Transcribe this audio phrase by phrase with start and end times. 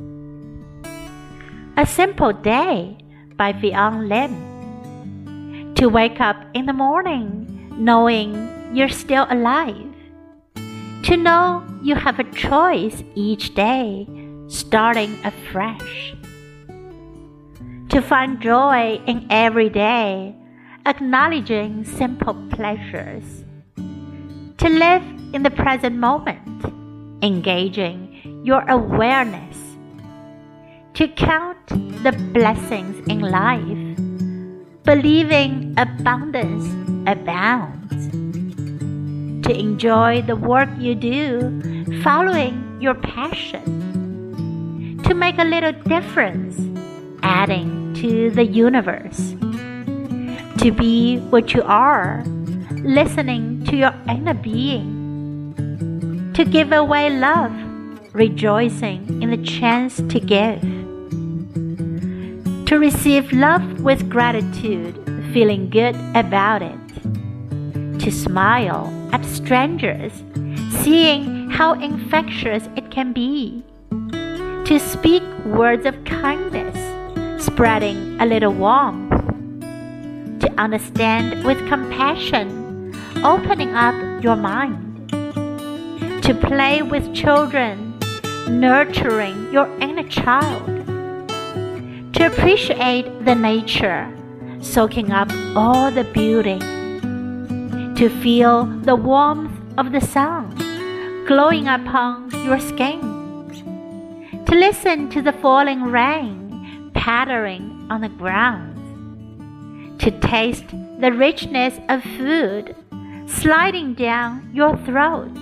[0.00, 2.96] A Simple Day
[3.36, 5.74] by Vian Lim.
[5.74, 8.34] To wake up in the morning knowing
[8.72, 9.94] you're still alive.
[11.04, 14.06] To know you have a choice each day,
[14.48, 16.14] starting afresh.
[17.88, 20.34] To find joy in every day,
[20.86, 23.44] acknowledging simple pleasures.
[23.76, 25.02] To live
[25.34, 26.64] in the present moment,
[27.22, 29.71] engaging your awareness.
[31.02, 31.66] To count
[32.04, 33.96] the blessings in life,
[34.84, 36.64] believing abundance
[37.08, 38.06] abounds.
[39.44, 43.64] To enjoy the work you do, following your passion.
[45.02, 46.60] To make a little difference,
[47.24, 49.34] adding to the universe.
[50.62, 52.22] To be what you are,
[52.84, 56.30] listening to your inner being.
[56.34, 57.50] To give away love,
[58.14, 60.62] rejoicing in the chance to give.
[62.72, 64.96] To receive love with gratitude,
[65.34, 66.78] feeling good about it.
[68.00, 70.10] To smile at strangers,
[70.80, 79.20] seeing how infectious it can be, to speak words of kindness, spreading a little warmth,
[80.40, 85.10] to understand with compassion, opening up your mind,
[86.22, 87.98] to play with children,
[88.48, 90.81] nurturing your inner child,
[92.14, 94.12] to appreciate the nature,
[94.60, 96.58] soaking up all the beauty
[97.96, 100.50] to feel the warmth of the sun
[101.26, 103.00] glowing upon your skin,
[104.46, 108.68] to listen to the falling rain pattering on the ground,
[110.00, 110.68] to taste
[111.00, 112.74] the richness of food
[113.26, 115.32] sliding down your throat,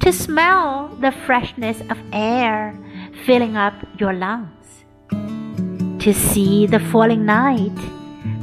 [0.00, 2.76] to smell the freshness of air
[3.24, 4.57] filling up your lungs,
[5.99, 7.77] to see the falling night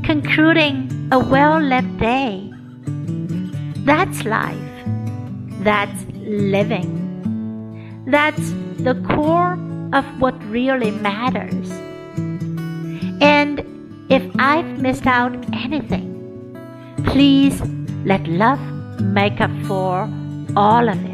[0.03, 2.51] concluding a well lived day
[3.85, 4.85] that's life.
[5.65, 8.05] That's living.
[8.07, 9.59] That's the core
[9.93, 11.71] of what really matters.
[13.23, 13.65] And
[14.11, 16.07] if I've missed out anything,
[17.05, 17.61] please
[18.05, 18.61] let love
[19.01, 20.09] make up for
[20.55, 21.11] all of it.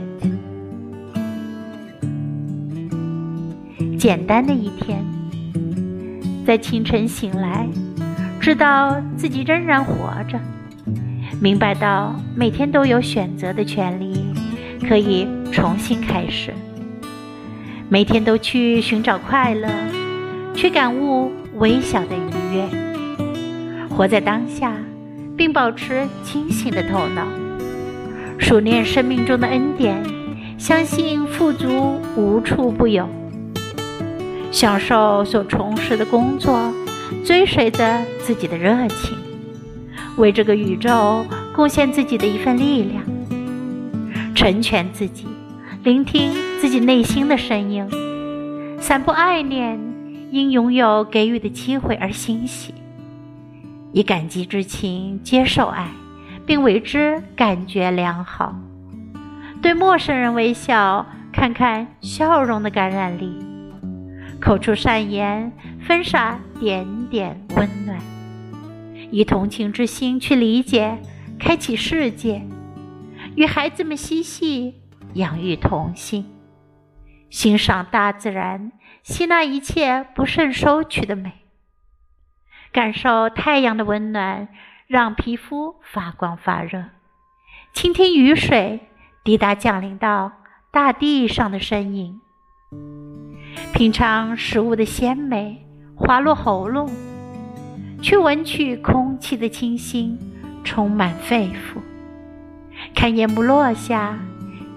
[3.99, 5.05] 简单的一天，
[6.52, 7.66] 在清晨醒来，
[8.42, 10.38] 知道自己仍然活着。
[11.40, 14.26] 明白到每天都有选择的权利，
[14.86, 16.54] 可以重新开始。
[17.88, 19.70] 每天都去寻找快乐，
[20.54, 22.68] 去感悟微小的愉悦，
[23.88, 24.74] 活在当下，
[25.38, 27.26] 并保持清醒的头脑，
[28.38, 30.04] 数念生命中的恩典，
[30.58, 33.08] 相信富足无处不有，
[34.52, 36.60] 享受所从事的工作，
[37.26, 39.18] 追随着自己的热情。
[40.18, 41.26] 为这个宇宙
[41.56, 43.02] 贡献自己的一份力量，
[44.36, 45.26] 成全自己，
[45.84, 47.88] 聆听自己内心的声音，
[48.80, 49.80] 散布爱念，
[50.32, 52.74] 因拥有给予的机会而欣喜，
[53.94, 55.88] 以感激之情接受爱，
[56.46, 58.54] 并为之感觉良好。
[59.62, 63.34] 对陌生人微笑，看看笑容的感染力，
[64.42, 67.98] 口出善言，分洒点点温暖。
[69.12, 70.98] 以同情之心去理解，
[71.40, 72.42] 开启世界，
[73.36, 74.76] 与孩子们嬉戏，
[75.14, 76.26] 养育童心，
[77.30, 78.72] 欣赏大自然，
[79.04, 81.34] 吸纳一切不慎收取的美，
[82.72, 84.48] 感受太阳的温暖，
[84.88, 86.86] 让皮肤发光发热，
[87.74, 88.80] 倾听雨水
[89.24, 90.32] 滴答降临到
[90.72, 92.22] 大地上的声音，
[93.82, 95.58] 品尝食物的鲜美，
[95.96, 96.88] 滑落喉咙。
[98.00, 100.20] 去闻取空气的清新，
[100.64, 101.80] 充满肺腑；
[102.94, 104.20] 看夜幕落下，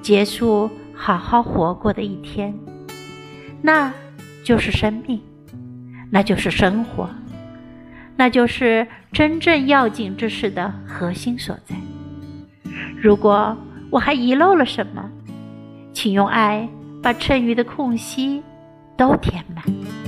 [0.00, 2.54] 结束好好活过的一天。
[3.60, 3.92] 那
[4.42, 5.20] 就是生命，
[6.10, 7.10] 那就是生活，
[8.16, 11.76] 那就是真正要紧之事的核心所在。
[12.96, 13.54] 如果
[13.90, 15.10] 我还遗漏了什么，
[15.92, 16.66] 请用爱
[17.02, 18.42] 把剩余的空隙
[18.96, 20.03] 都填满。